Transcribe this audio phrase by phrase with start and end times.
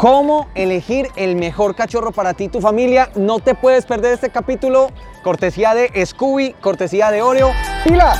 [0.00, 3.10] cómo elegir el mejor cachorro para ti y tu familia.
[3.16, 4.88] No te puedes perder este capítulo.
[5.22, 7.52] Cortesía de Scooby, cortesía de Oreo.
[7.84, 8.14] ¡Pila!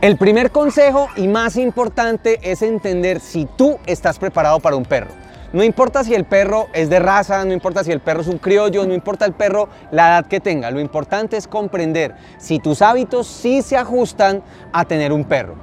[0.00, 5.25] El primer consejo y más importante es entender si tú estás preparado para un perro.
[5.56, 8.36] No importa si el perro es de raza, no importa si el perro es un
[8.36, 10.70] criollo, no importa el perro la edad que tenga.
[10.70, 15.54] Lo importante es comprender si tus hábitos sí se ajustan a tener un perro.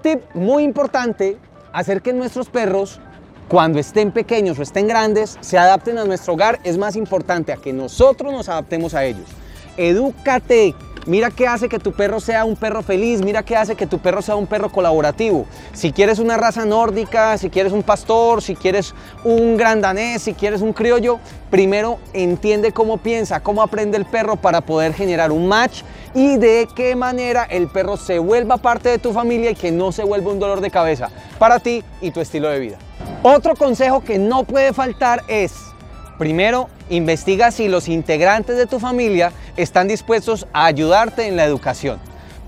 [0.00, 1.36] Tip muy importante,
[1.70, 2.98] hacer que nuestros perros
[3.46, 7.58] cuando estén pequeños o estén grandes se adapten a nuestro hogar es más importante a
[7.58, 9.28] que nosotros nos adaptemos a ellos.
[9.76, 13.88] Edúcate, Mira qué hace que tu perro sea un perro feliz, mira qué hace que
[13.88, 15.46] tu perro sea un perro colaborativo.
[15.72, 20.32] Si quieres una raza nórdica, si quieres un pastor, si quieres un gran danés, si
[20.32, 21.18] quieres un criollo,
[21.50, 25.82] primero entiende cómo piensa, cómo aprende el perro para poder generar un match
[26.14, 29.90] y de qué manera el perro se vuelva parte de tu familia y que no
[29.90, 32.78] se vuelva un dolor de cabeza para ti y tu estilo de vida.
[33.24, 35.71] Otro consejo que no puede faltar es
[36.18, 41.98] Primero, investiga si los integrantes de tu familia están dispuestos a ayudarte en la educación.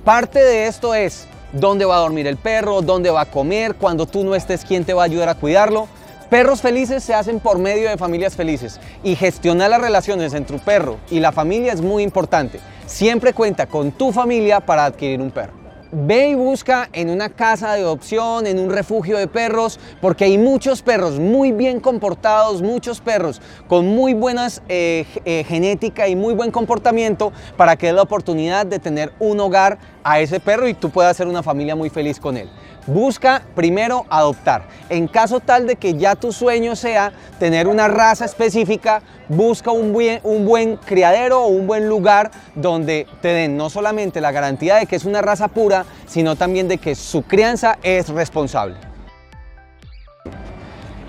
[0.05, 4.07] Parte de esto es dónde va a dormir el perro, dónde va a comer, cuando
[4.07, 5.89] tú no estés, quién te va a ayudar a cuidarlo.
[6.29, 10.65] Perros felices se hacen por medio de familias felices y gestionar las relaciones entre tu
[10.65, 12.61] perro y la familia es muy importante.
[12.87, 17.75] Siempre cuenta con tu familia para adquirir un perro ve y busca en una casa
[17.75, 23.01] de adopción, en un refugio de perros, porque hay muchos perros muy bien comportados, muchos
[23.01, 28.03] perros con muy buena eh, eh, genética y muy buen comportamiento para que dé la
[28.03, 31.91] oportunidad de tener un hogar a ese perro y tú puedas hacer una familia muy
[31.91, 32.51] feliz con él.
[32.87, 34.69] Busca primero adoptar.
[34.91, 39.95] En caso tal de que ya tu sueño sea tener una raza específica, busca un
[39.95, 44.77] buen, un buen criadero o un buen lugar donde te den no solamente la garantía
[44.77, 48.77] de que es una raza pura, sino también de que su crianza es responsable.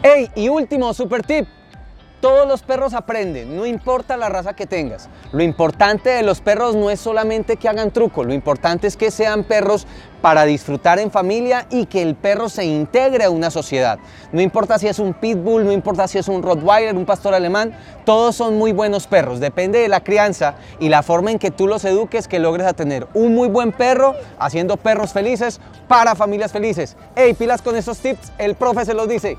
[0.01, 1.47] Hey, y último super tip,
[2.25, 5.09] todos los perros aprenden, no importa la raza que tengas.
[5.31, 9.11] Lo importante de los perros no es solamente que hagan truco, lo importante es que
[9.11, 9.85] sean perros
[10.23, 13.99] para disfrutar en familia y que el perro se integre a una sociedad.
[14.31, 17.77] No importa si es un pitbull, no importa si es un rottweiler, un pastor alemán,
[18.05, 19.39] todos son muy buenos perros.
[19.39, 22.73] Depende de la crianza y la forma en que tú los eduques que logres a
[22.73, 26.97] tener un muy buen perro haciendo perros felices para familias felices.
[27.15, 29.37] Hey, pilas con esos tips, el profe se los dice.